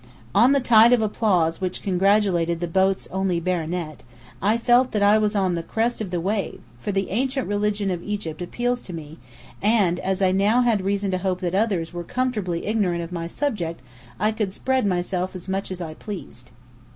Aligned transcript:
On 0.33 0.51
the 0.51 0.59
tide 0.59 0.93
of 0.93 1.01
applause 1.03 1.61
which 1.61 1.83
congratulated 1.83 2.59
the 2.59 2.65
boat's 2.67 3.07
only 3.11 3.39
baronet, 3.39 4.01
I 4.41 4.53
rose. 4.53 4.61
I 4.61 4.63
felt 4.63 4.91
that 4.93 5.03
I 5.03 5.19
was 5.19 5.35
on 5.35 5.53
the 5.53 5.61
crest 5.61 6.01
of 6.01 6.09
the 6.09 6.19
wave; 6.19 6.59
for 6.79 6.91
the 6.91 7.11
ancient 7.11 7.47
religion 7.47 7.91
of 7.91 8.01
Egypt 8.01 8.41
appeals 8.41 8.81
to 8.81 8.93
me; 8.93 9.19
and 9.61 9.99
as 9.99 10.23
I 10.23 10.31
now 10.31 10.61
had 10.61 10.81
reason 10.81 11.11
to 11.11 11.19
hope 11.19 11.39
that 11.41 11.53
others 11.53 11.93
were 11.93 12.03
comfortably 12.03 12.65
ignorant 12.65 13.03
of 13.03 13.11
my 13.11 13.27
subject 13.27 13.83
I 14.19 14.31
could 14.31 14.53
spread 14.53 14.87
myself 14.87 15.35
as 15.35 15.47
much 15.47 15.69
as 15.69 15.81
I 15.81 15.93
pleased. 15.93 16.49